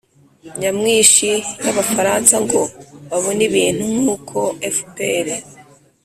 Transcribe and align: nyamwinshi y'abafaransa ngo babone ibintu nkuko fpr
nyamwinshi 0.59 1.29
y'abafaransa 1.65 2.35
ngo 2.45 2.61
babone 3.09 3.41
ibintu 3.49 3.83
nkuko 3.93 4.37
fpr 4.75 5.27